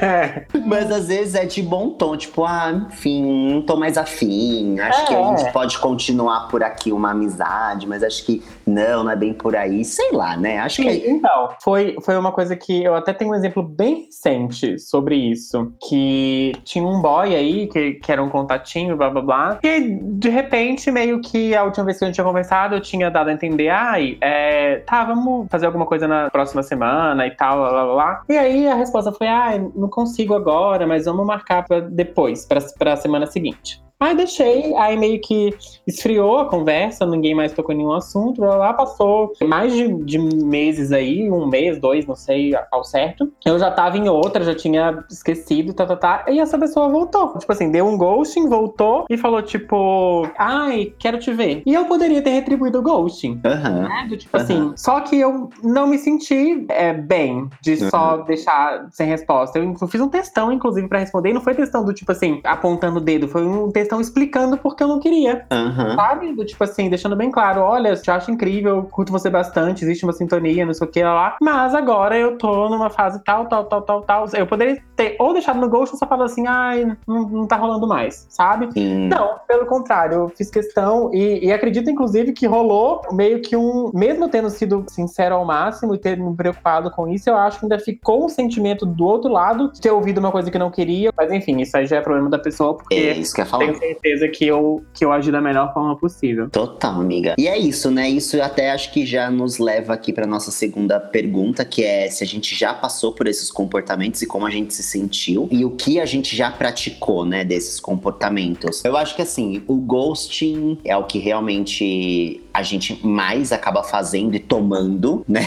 [0.66, 4.78] Mas às vezes é de bom tom, tipo, ah, enfim, não tô mais afim.
[4.80, 5.04] Acho É.
[5.06, 9.16] que a gente pode continuar por aqui uma amizade, mas acho que não, não é
[9.16, 9.84] bem por aí.
[9.84, 10.58] Sei lá, né?
[10.58, 10.90] Acho que.
[10.90, 15.16] Sim, então, foi, foi uma coisa que eu até tenho um exemplo bem recente sobre
[15.16, 15.72] isso.
[15.88, 19.58] Que tinha um boy aí, que, que era um contatinho, blá blá blá.
[19.62, 23.10] E de repente, meio que a última vez que a gente tinha conversado, eu tinha
[23.10, 27.58] dado a entender, ai, é, tá, vamos fazer alguma coisa na próxima semana e tal,
[27.58, 28.22] blá blá blá.
[28.28, 32.60] E aí a resposta foi, ai, não consigo agora, mas vamos marcar pra depois, pra,
[32.78, 33.82] pra semana seguinte.
[34.02, 35.54] Aí deixei, aí meio que
[35.86, 40.90] esfriou a conversa, ninguém mais tocou em nenhum assunto, blá, passou mais de, de meses
[40.90, 43.30] aí, um mês, dois, não sei ao certo.
[43.44, 47.36] Eu já tava em outra, já tinha esquecido, tá, tá, tá, e essa pessoa voltou.
[47.36, 51.62] Tipo assim, deu um ghosting, voltou e falou tipo, ai, quero te ver.
[51.66, 53.38] E eu poderia ter retribuído o ghosting.
[53.44, 53.82] Aham.
[53.82, 54.06] né?
[54.08, 59.06] Do tipo assim, só que eu não me senti é, bem de só deixar sem
[59.06, 59.58] resposta.
[59.58, 62.96] Eu fiz um textão, inclusive, pra responder, e não foi textão do tipo assim, apontando
[62.96, 65.46] o dedo, foi um textão explicando porque eu não queria.
[65.50, 65.96] Aham.
[65.96, 66.34] Sabe?
[66.34, 70.12] Do tipo assim, deixando bem claro: olha, te acho incrível, curto você bastante, existe uma
[70.12, 71.36] sintonia, não sei o que lá, lá.
[71.40, 74.24] Mas agora eu tô numa fase tal, tal, tal, tal, tal.
[74.34, 77.56] Eu poderia ter ou deixado no ghost ou só falado assim, ai, não, não tá
[77.56, 78.70] rolando mais, sabe?
[78.72, 79.08] Sim.
[79.08, 83.90] Não, pelo contrário, eu fiz questão e, e acredito, inclusive, que rolou meio que um.
[83.94, 87.64] Mesmo tendo sido sincero ao máximo e ter me preocupado com isso, eu acho que
[87.64, 90.70] ainda ficou um sentimento do outro lado de ter ouvido uma coisa que eu não
[90.70, 91.12] queria.
[91.16, 93.64] Mas enfim, isso aí já é problema da pessoa, É porque isso que ia falar.
[93.66, 96.48] tenho certeza que eu, que eu agi da melhor forma possível.
[96.50, 97.34] Total, amiga.
[97.38, 98.08] E é isso, né?
[98.08, 102.22] Isso até acho que já nos leva aqui para nossa segunda pergunta, que é se
[102.22, 105.70] a gente já passou por esses comportamentos e como a gente se sentiu e o
[105.70, 108.84] que a gente já praticou, né, desses comportamentos.
[108.84, 114.34] Eu acho que assim, o ghosting é o que realmente a gente mais acaba fazendo
[114.34, 115.46] e tomando, né?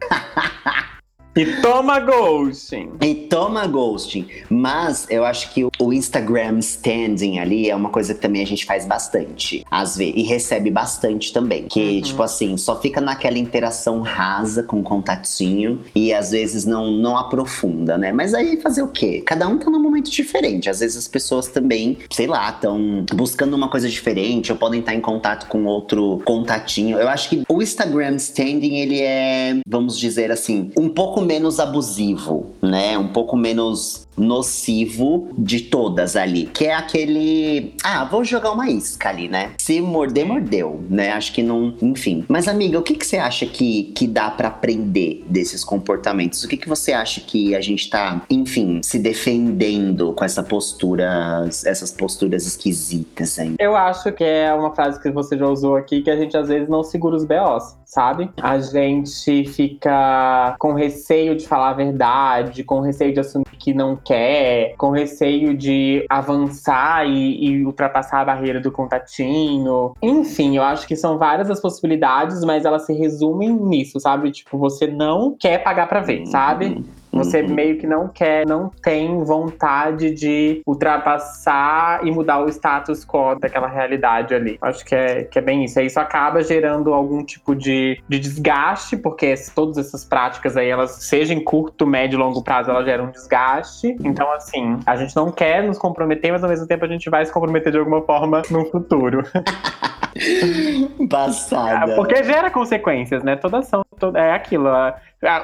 [1.36, 2.90] E toma ghosting!
[3.00, 4.26] E toma ghosting.
[4.48, 8.64] Mas eu acho que o Instagram standing ali é uma coisa que também a gente
[8.64, 9.64] faz bastante.
[9.70, 10.14] Às vezes.
[10.16, 11.66] E recebe bastante também.
[11.68, 12.00] Que, Uhum.
[12.02, 15.80] tipo assim, só fica naquela interação rasa com o contatinho.
[15.94, 18.12] E às vezes não, não aprofunda, né?
[18.12, 19.22] Mas aí fazer o quê?
[19.24, 20.68] Cada um tá num momento diferente.
[20.68, 24.50] Às vezes as pessoas também, sei lá, estão buscando uma coisa diferente.
[24.50, 26.98] Ou podem estar em contato com outro contatinho.
[26.98, 32.54] Eu acho que o Instagram standing, ele é, vamos dizer assim, um pouco menos abusivo,
[32.62, 32.96] né?
[32.98, 36.46] Um pouco menos nocivo de todas ali.
[36.46, 37.74] Que é aquele.
[37.82, 39.52] Ah, vou jogar uma isca ali, né?
[39.58, 41.12] Se morder, mordeu, né?
[41.12, 41.74] Acho que não.
[41.80, 42.24] Enfim.
[42.28, 46.44] Mas, amiga, o que, que você acha que, que dá pra aprender desses comportamentos?
[46.44, 51.48] O que, que você acha que a gente tá, enfim, se defendendo com essa postura,
[51.64, 53.54] essas posturas esquisitas aí?
[53.58, 56.48] Eu acho que é uma frase que você já usou aqui, que a gente às
[56.48, 58.30] vezes não segura os BOs, sabe?
[58.40, 63.96] A gente fica com receio de falar a verdade, com receio de assumir que não
[63.96, 69.92] quer, com receio de avançar e, e ultrapassar a barreira do contatinho.
[70.00, 74.30] Enfim, eu acho que são várias as possibilidades, mas elas se resumem nisso, sabe?
[74.30, 76.82] Tipo, você não quer pagar pra ver, sabe?
[77.12, 77.48] Você Uhum.
[77.54, 83.66] meio que não quer, não tem vontade de ultrapassar e mudar o status quo daquela
[83.66, 84.58] realidade ali.
[84.62, 85.80] Acho que é, que é bem isso.
[85.80, 90.92] E isso acaba gerando algum tipo de, de desgaste, porque todas essas práticas aí, elas,
[91.02, 93.96] seja em curto, médio e longo prazo, elas geram um desgaste.
[94.04, 97.24] Então, assim, a gente não quer nos comprometer, mas ao mesmo tempo a gente vai
[97.26, 99.22] se comprometer de alguma forma no futuro.
[101.08, 101.94] Passada.
[101.94, 103.36] Porque gera consequências, né?
[103.36, 104.68] Toda ação toda- é aquilo.
[104.68, 104.94] a-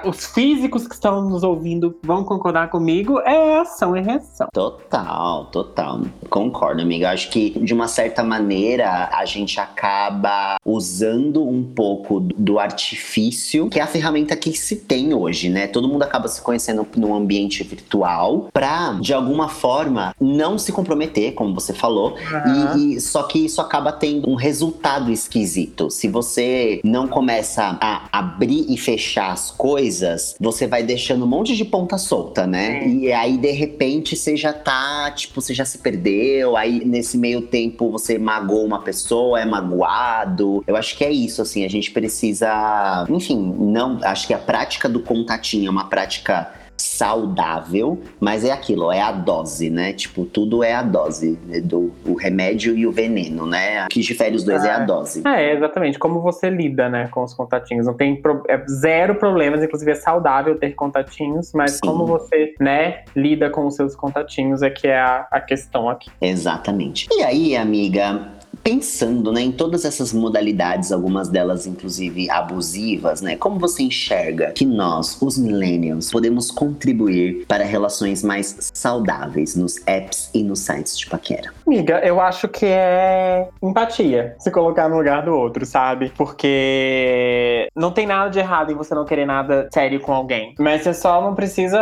[0.04, 4.48] os físicos que estão nos ouvindo vão concordar comigo, é ação e reação.
[4.52, 6.00] Total, total.
[6.30, 7.10] Concordo, amiga.
[7.10, 13.78] Acho que, de uma certa maneira, a gente acaba usando um pouco do artifício, que
[13.78, 15.66] é a ferramenta que se tem hoje, né?
[15.66, 21.34] Todo mundo acaba se conhecendo num ambiente virtual pra, de alguma forma, não se comprometer,
[21.34, 22.16] como você falou.
[22.76, 25.90] E, e- só que isso acaba tendo um resultado esquisito.
[25.90, 31.28] Se você não começa a abrir e fechar as coisas, coisas, você vai deixando um
[31.28, 32.86] monte de ponta solta, né?
[32.86, 36.56] E aí, de repente, você já tá, tipo, você já se perdeu.
[36.56, 40.62] Aí, nesse meio tempo, você magoou uma pessoa, é magoado.
[40.68, 43.04] Eu acho que é isso, assim, a gente precisa.
[43.10, 43.98] Enfim, não.
[44.04, 49.12] Acho que a prática do contatinho é uma prática saudável, mas é aquilo, é a
[49.12, 49.92] dose, né?
[49.92, 51.60] Tipo, tudo é a dose né?
[51.60, 53.84] do o remédio e o veneno, né?
[53.84, 55.22] O que difere os dois é, a dose.
[55.26, 55.98] É, exatamente.
[55.98, 57.86] Como você lida, né, com os contatinhos.
[57.86, 61.80] Não tem pro- é zero problemas, inclusive é saudável ter contatinhos, mas Sim.
[61.82, 66.10] como você, né, lida com os seus contatinhos é que é a, a questão aqui.
[66.20, 67.06] Exatamente.
[67.12, 68.28] E aí, amiga,
[68.66, 73.36] pensando né, em todas essas modalidades, algumas delas inclusive abusivas, né?
[73.36, 80.28] Como você enxerga que nós, os millennials, podemos contribuir para relações mais saudáveis nos apps
[80.34, 81.52] e nos sites de paquera?
[81.64, 86.12] Amiga, eu acho que é empatia se colocar no lugar do outro, sabe?
[86.16, 90.56] Porque não tem nada de errado em você não querer nada sério com alguém.
[90.58, 91.80] Mas você só não precisa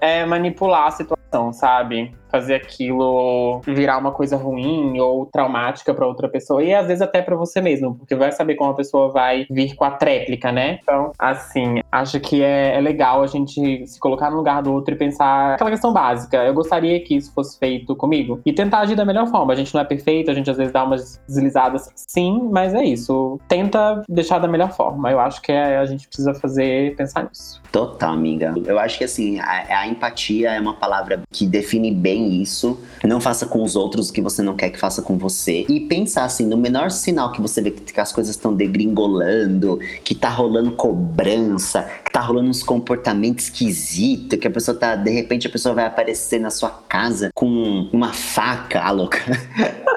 [0.00, 1.21] é, manipular a situação,
[1.52, 2.12] sabe?
[2.30, 6.62] Fazer aquilo virar uma coisa ruim ou traumática pra outra pessoa.
[6.62, 9.74] E às vezes até pra você mesmo, porque vai saber como a pessoa vai vir
[9.74, 10.78] com a tréplica, né?
[10.82, 14.94] Então, assim, acho que é, é legal a gente se colocar no lugar do outro
[14.94, 16.38] e pensar aquela questão básica.
[16.38, 18.40] Eu gostaria que isso fosse feito comigo.
[18.46, 19.52] E tentar agir da melhor forma.
[19.52, 22.82] A gente não é perfeito, a gente às vezes dá umas deslizadas, sim, mas é
[22.82, 23.38] isso.
[23.46, 25.10] Tenta deixar da melhor forma.
[25.10, 27.60] Eu acho que é- a gente precisa fazer, pensar nisso.
[27.70, 28.54] Total, amiga.
[28.66, 32.78] Eu acho que assim, a, a empatia é uma palavra que define bem isso.
[33.04, 35.64] Não faça com os outros o que você não quer que faça com você.
[35.68, 40.14] E pensar assim, no menor sinal que você vê que as coisas estão degringolando, que
[40.14, 45.46] tá rolando cobrança, que tá rolando uns comportamentos esquisitos, que a pessoa tá, de repente
[45.46, 49.18] a pessoa vai aparecer na sua casa com uma faca, a louca.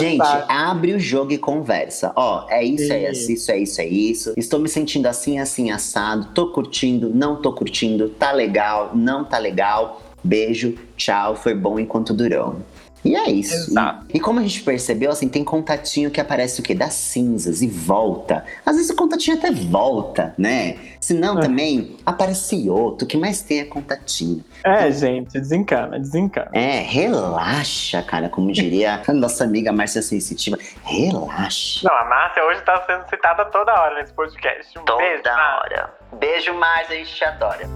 [0.00, 0.52] Gente, faca.
[0.52, 2.12] abre o jogo e conversa.
[2.16, 4.34] Ó, é isso, é isso é isso, é isso.
[4.36, 6.28] Estou me sentindo assim, assim, assado.
[6.34, 8.08] Tô curtindo, não tô curtindo.
[8.08, 10.01] Tá legal, não tá legal.
[10.24, 12.60] Beijo, tchau, foi bom enquanto durou.
[13.04, 13.74] E é isso.
[14.12, 16.72] E, e como a gente percebeu, assim, tem contatinho que aparece o quê?
[16.72, 18.44] Das cinzas e volta.
[18.64, 20.76] Às vezes o contatinho até volta, né?
[21.00, 21.42] Se não, É.
[21.42, 23.04] também aparece outro.
[23.04, 24.44] O que mais tem é contatinho.
[24.62, 26.48] É, gente, desencana, desencana.
[26.52, 28.28] É, relaxa, cara.
[28.28, 30.56] Como diria a nossa amiga Márcia Sensitiva.
[30.84, 31.80] Relaxa.
[31.88, 34.78] Não, a Márcia hoje tá sendo citada toda hora nesse podcast.
[34.78, 35.58] Um beijo, Toda Márcia.
[35.58, 35.94] hora.
[36.20, 37.68] Beijo, Márcia, a gente te adora.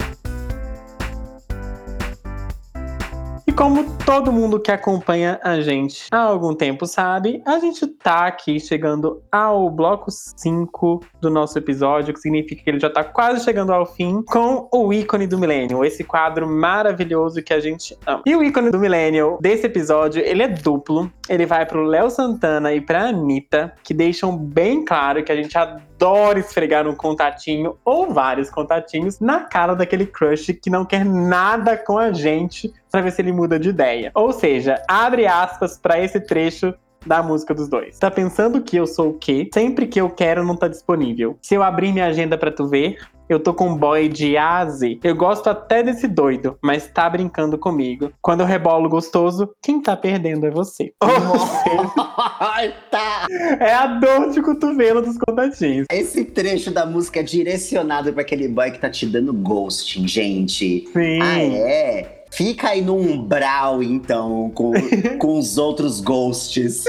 [3.56, 8.60] Como todo mundo que acompanha a gente há algum tempo sabe, a gente tá aqui
[8.60, 13.72] chegando ao bloco 5 do nosso episódio, que significa que ele já tá quase chegando
[13.72, 18.22] ao fim, com o ícone do Millennial, esse quadro maravilhoso que a gente ama.
[18.26, 21.10] E o ícone do Millennial desse episódio, ele é duplo.
[21.28, 25.56] Ele vai pro Léo Santana e pra Anitta, que deixam bem claro que a gente
[25.56, 25.86] adora
[26.36, 31.98] esfregar um contatinho ou vários contatinhos na cara daquele crush que não quer nada com
[31.98, 34.10] a gente pra ver se ele muda de ideia.
[34.14, 36.74] Ou seja, abre aspas pra esse trecho
[37.06, 37.98] da música dos dois.
[37.98, 39.48] Tá pensando que eu sou o quê?
[39.54, 41.38] Sempre que eu quero não tá disponível.
[41.40, 42.98] Se eu abrir minha agenda pra tu ver,
[43.28, 45.00] eu tô com um boy de A a Z.
[45.02, 48.12] Eu gosto até desse doido, mas tá brincando comigo.
[48.22, 50.92] Quando eu rebolo gostoso, quem tá perdendo é você.
[52.90, 53.26] Tá.
[53.60, 55.86] é a dor de cotovelo dos contatinhos.
[55.90, 60.88] Esse trecho da música é direcionado pra aquele boy que tá te dando ghosting, gente.
[60.92, 61.20] Sim.
[61.20, 62.24] Ah, é?
[62.36, 64.70] Fica aí no umbral, então, com,
[65.18, 66.84] com os outros ghosts.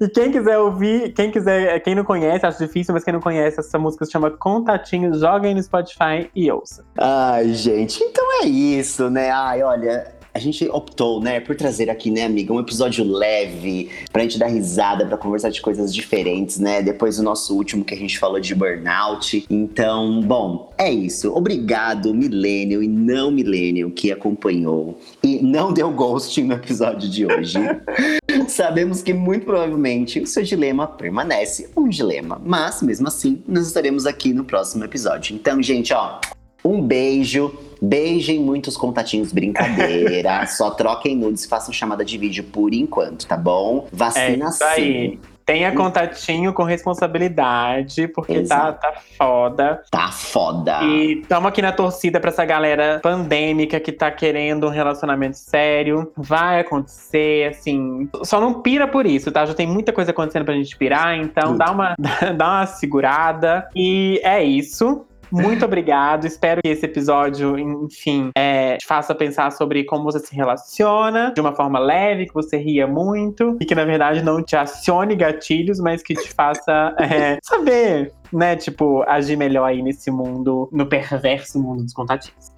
[0.00, 3.60] e quem quiser ouvir, quem quiser, quem não conhece, acho difícil, mas quem não conhece,
[3.60, 6.84] essa música se chama Contatinho, joga aí no Spotify e ouça.
[6.98, 9.30] Ai, gente, então é isso, né?
[9.30, 14.22] Ai, olha, a gente optou, né, por trazer aqui, né, amiga, um episódio leve, pra
[14.22, 16.82] gente dar risada, pra conversar de coisas diferentes, né?
[16.82, 19.46] Depois do nosso último que a gente falou de burnout.
[19.48, 21.32] Então, bom, é isso.
[21.32, 27.58] Obrigado, Millennial e não Millennial, que acompanhou e não deu ghosting no episódio de hoje.
[28.48, 34.04] Sabemos que muito provavelmente o seu dilema permanece um dilema, mas mesmo assim, nós estaremos
[34.04, 35.36] aqui no próximo episódio.
[35.36, 36.18] Então, gente, ó,
[36.64, 37.54] um beijo.
[37.82, 40.46] Beijem muitos contatinhos, brincadeira.
[40.48, 43.86] Só troquem nudes e façam chamada de vídeo por enquanto, tá bom?
[43.92, 45.10] É Vacina isso aí.
[45.10, 45.20] sim.
[45.44, 48.80] Tenha contatinho com responsabilidade, porque tá, Exato.
[48.80, 49.82] tá foda.
[49.90, 50.82] Tá foda.
[50.84, 56.10] E tamo aqui na torcida pra essa galera pandêmica que tá querendo um relacionamento sério.
[56.16, 58.08] Vai acontecer, assim.
[58.22, 59.44] Só não pira por isso, tá?
[59.44, 61.94] Já tem muita coisa acontecendo pra gente pirar, então dá uma,
[62.34, 63.68] dá uma segurada.
[63.76, 65.04] E é isso.
[65.42, 66.26] Muito obrigado.
[66.26, 71.40] Espero que esse episódio, enfim, é, te faça pensar sobre como você se relaciona de
[71.40, 75.80] uma forma leve, que você ria muito e que, na verdade, não te acione gatilhos,
[75.80, 81.60] mas que te faça é, saber né, tipo, agir melhor aí nesse mundo, no perverso
[81.60, 82.52] mundo dos contatinhos.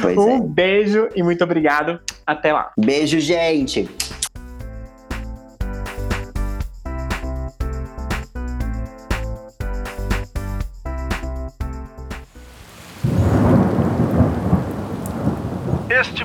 [0.00, 0.40] Pois um é.
[0.40, 2.00] beijo e muito obrigado.
[2.26, 2.72] Até lá.
[2.78, 3.88] Beijo, gente.